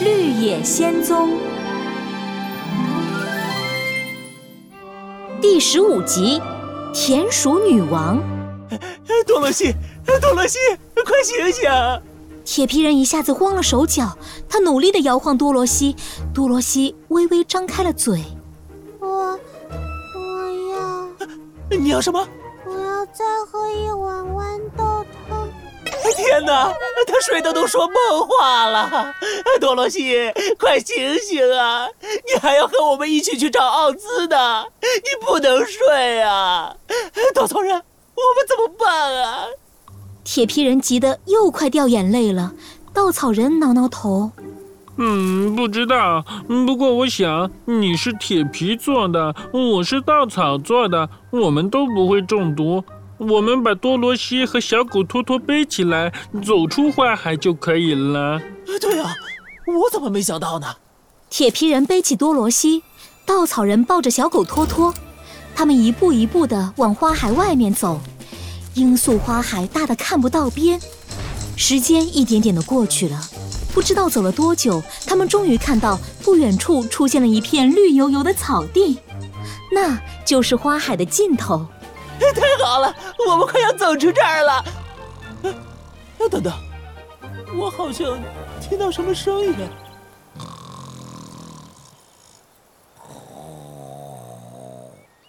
[0.00, 1.30] 绿野仙踪》
[5.40, 6.40] 第十五集
[6.94, 8.16] 《田鼠女王》。
[9.26, 9.74] 多罗西，
[10.20, 10.58] 多罗西，
[10.94, 11.68] 快醒醒！
[12.44, 14.16] 铁皮人一下子慌了手脚，
[14.48, 15.96] 他努力的摇晃多罗西，
[16.32, 18.22] 多罗西微微张开了嘴。
[19.00, 19.38] 我，我
[20.72, 22.24] 要，你要什么？
[22.64, 25.37] 我要再喝一碗豌豆汤。
[26.16, 26.72] 天哪，
[27.06, 29.14] 他睡得都说梦话了！
[29.60, 31.88] 多罗西，快醒醒啊！
[32.00, 36.74] 你还要和我们一起去找奥兹呢，你不能睡啊！
[37.34, 39.44] 稻草人，我们怎么办啊？
[40.24, 42.52] 铁皮人急得又快掉眼泪了，
[42.92, 44.32] 稻草人挠挠头，
[44.96, 46.24] 嗯，不知道。
[46.66, 52.84] 不过我想你是铁皮做的，我是稻草做的，我们都不会中毒。
[53.18, 56.12] 我们把多罗西和小狗托托背起来，
[56.44, 58.40] 走出花海就可以了。
[58.80, 59.12] 对啊，
[59.66, 60.66] 我怎么没想到呢？
[61.28, 62.82] 铁皮人背起多罗西，
[63.26, 64.94] 稻草人抱着小狗托托，
[65.54, 68.00] 他们一步一步地往花海外面走。
[68.74, 70.80] 罂粟花海大得看不到边，
[71.56, 73.20] 时间一点点地过去了，
[73.74, 78.98] 不知道走了多久，他们终于看到不远处出现了一片绿油油的草地，
[79.72, 81.66] 那就是花海的尽头。
[82.34, 82.94] 太好了，
[83.28, 84.64] 我们快要走出这儿了。
[85.42, 86.52] 哎，等等，
[87.58, 88.18] 我好像
[88.60, 89.68] 听到什么声音了。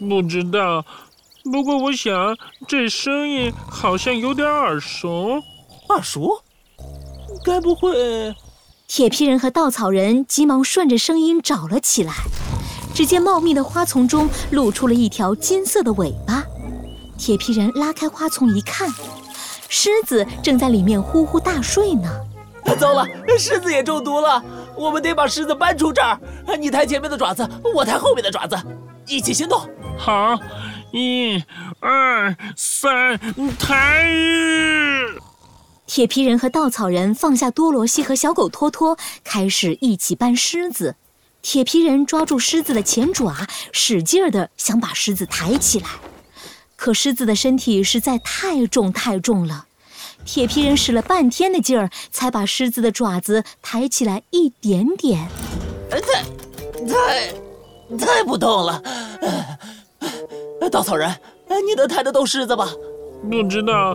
[0.00, 0.84] 不知道。
[1.44, 2.36] 不过我想，
[2.68, 5.42] 这声音好像有点耳熟。
[5.88, 6.40] 耳熟？
[7.44, 8.34] 该不会……
[8.86, 12.12] 铁皮人和稻草人急忙顺着声音找了起来。
[12.94, 16.44] 只见茂密的花丛中露出了一条金色的尾巴。
[17.22, 18.92] 铁皮人拉开花丛一看，
[19.68, 22.10] 狮子正在里面呼呼大睡呢。
[22.80, 23.06] 糟了，
[23.38, 24.42] 狮子也中毒了！
[24.76, 26.18] 我们得把狮子搬出这儿。
[26.58, 28.60] 你抬前面的爪子，我抬后面的爪子，
[29.06, 29.60] 一起行动。
[29.96, 30.36] 好。
[30.90, 31.40] 一、
[31.78, 33.16] 二、三，
[33.56, 34.04] 抬！
[35.86, 40.96] 铁皮人和稻草人放下多罗西和小狗托托，开始一起搬狮子。
[41.40, 45.86] 铁皮人抓住狮子的前爪，使劲儿的想把狮子抬起来，
[46.82, 49.66] 可狮子的身体实在太重太重了。
[50.24, 55.28] 铁皮人使了半天的劲儿，才把狮子的爪子抬起来一点点。
[55.88, 56.00] 太、
[56.84, 57.32] 太、
[57.96, 58.82] 太不动了。
[60.72, 61.08] 稻草人，
[61.64, 62.68] 你能抬得动狮子吧？
[63.30, 63.94] 不知道，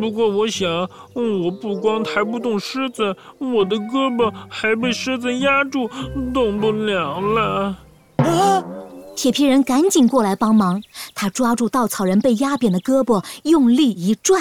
[0.00, 5.90] 不过我想，我不光抬不动狮子，我的胳膊还被狮子压住，
[6.32, 7.76] 动不了了。
[8.18, 8.64] 啊！
[9.20, 10.82] 铁皮人赶紧过来帮忙，
[11.14, 14.40] 他抓住稻草人被压扁的胳膊，用力一拽，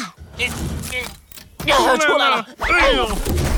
[2.00, 2.48] 出来了！
[2.60, 3.06] 哎呦！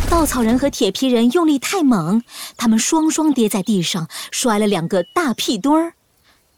[0.09, 2.23] 稻草人和铁皮人用力太猛，
[2.57, 5.93] 他们双双跌在地上，摔了两个大屁墩儿。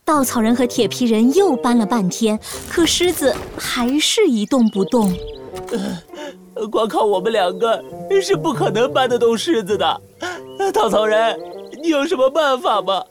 [0.06, 5.13] 稻草人和铁皮人又搬了半天，可狮子还是一动不动。
[6.72, 7.84] 光靠我们两个
[8.22, 10.01] 是不可能搬得动狮子的。
[10.74, 11.38] 稻草人，
[11.81, 13.03] 你有什么办法吗？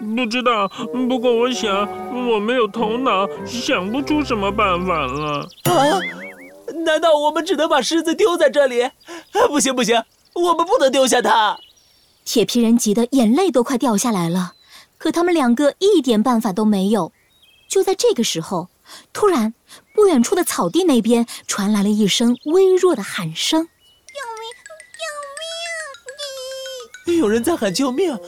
[0.00, 1.88] 不知道，不过我想
[2.28, 5.48] 我没有头脑，想不出什么办法了。
[5.64, 6.00] 啊？
[6.84, 8.90] 难道我们只能把狮子丢在这里？
[9.48, 10.02] 不行不行，
[10.34, 11.58] 我们不能丢下它。
[12.24, 14.52] 铁皮人急得眼泪都快掉下来了。
[14.98, 17.12] 可他们两个一点办法都没有。
[17.68, 18.68] 就在这个时候，
[19.12, 19.54] 突然，
[19.94, 23.62] 不远处的草地那边传来了一声微弱的喊声
[24.08, 24.50] ：“救命！
[27.06, 28.18] 救命！”有人在喊救命，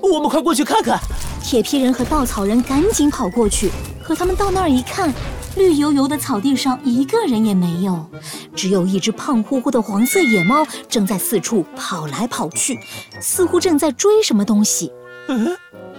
[0.00, 0.98] 我们快过去看看。
[1.42, 3.70] 铁皮人和稻草人赶紧跑过去，
[4.02, 5.12] 可他们到那儿一看，
[5.56, 8.06] 绿油油的草地上一个人也没有，
[8.54, 12.78] 只有一只胖乎乎的黄色野猫正在四处跑来跑去，
[13.20, 14.92] 似乎正在追什么东西。
[15.28, 15.56] 嗯。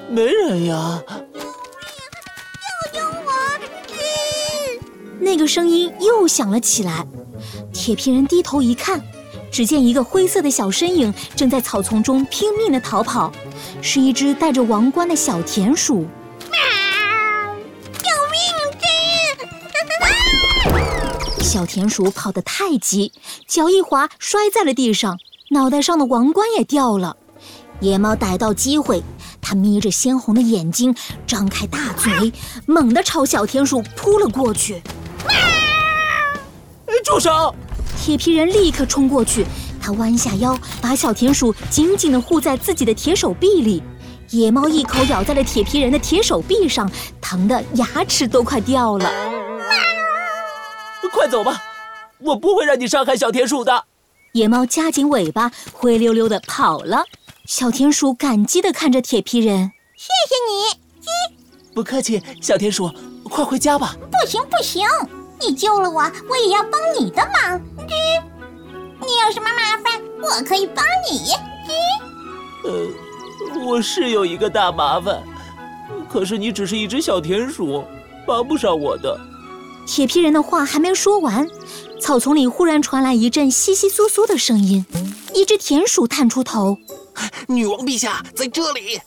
[0.08, 1.02] 没人呀！
[1.34, 3.34] 救救我！
[5.20, 7.04] 那个声音又响了起来。
[7.74, 9.02] 铁皮人低头一看，
[9.52, 13.32] 只见一个灰色的小身影正在草丛中拼命的逃跑，
[13.88, 16.08] 是一只戴着王冠的小田鼠。
[18.02, 18.42] 救命！
[21.40, 23.12] 小田鼠跑得太急，
[23.48, 25.20] 脚一滑摔在了地上，
[25.52, 27.16] 脑袋上的王冠也掉了。
[27.80, 29.04] 野猫逮到机会。
[29.40, 30.96] 它眯着鲜红的眼睛，
[31.28, 32.34] 张开大嘴，
[32.66, 34.82] 猛地朝小田鼠扑了过去。
[37.04, 37.54] 住手！
[38.04, 39.46] 铁皮人立刻冲过去，
[39.86, 43.84] 他弯下腰，把小田鼠紧紧地护在自己的铁手臂里。
[44.32, 46.92] 野猫一口咬在了铁皮人的铁手臂上，
[47.22, 49.08] 疼得牙齿都快掉了。
[51.14, 51.62] 快走吧，
[52.18, 53.86] 我不会让你伤害小田鼠的。
[54.34, 57.04] 野猫夹紧尾巴，灰溜溜地跑了。
[57.46, 61.76] 小田鼠感激地看着铁皮人，谢谢你。
[61.76, 62.92] 不客气，小田鼠，
[63.26, 63.96] 快回家吧。
[64.12, 64.84] 不行不行，
[65.40, 67.62] 你救了我，我也要帮你的忙。
[67.88, 68.24] 吱，
[69.06, 71.20] 你有什么麻烦，我可以帮你。
[71.68, 75.22] 吱，呃，我是有一个大麻烦，
[76.12, 77.84] 可是你只是一只小田鼠，
[78.26, 79.20] 帮不上我的。
[79.86, 81.48] 铁皮人的话还没说完，
[82.02, 84.84] 草丛里忽然传来一阵窸窸窣窣的声音，
[85.34, 86.78] 一只田鼠探出头。
[87.48, 89.00] 女王陛下在这里。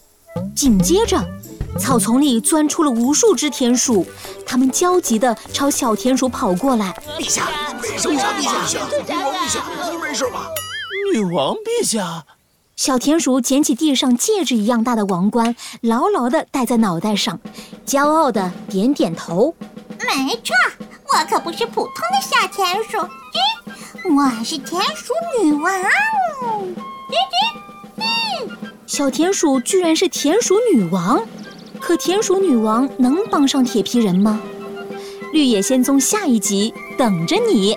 [0.55, 1.19] 紧接着，
[1.77, 4.07] 草丛里钻出了无数只田鼠，
[4.47, 6.95] 它们焦急地朝小田鼠跑过来。
[7.19, 7.49] 陛下，
[7.81, 8.35] 没事吧？
[8.39, 10.49] 陛下，女王陛下，你没事吧？
[11.13, 12.25] 女王陛下，
[12.77, 17.41] 小田鼠捡起地上戒指一样大的王冠，牢牢地戴在脑袋上，
[17.87, 19.55] 骄傲地点点头。
[19.99, 20.55] 没错，
[21.13, 22.99] 我可不是普通的小田鼠，
[24.15, 25.13] 我是田鼠
[25.43, 25.73] 女王。
[28.87, 31.25] 小田鼠居然是田鼠女王，
[31.81, 34.41] 可田鼠女王能帮上铁皮人吗？
[35.33, 37.77] 绿野仙踪下一集等着你。